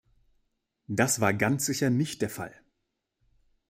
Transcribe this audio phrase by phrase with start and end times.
[0.87, 2.53] Das war ganz sicher nicht der Fall.